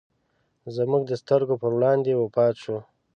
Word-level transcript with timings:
زموږ 0.75 1.01
د 1.07 1.11
سترګو 1.21 1.55
پر 1.61 1.71
وړاندې 1.77 2.11
وفات 2.21 2.55
شو. 2.63 2.77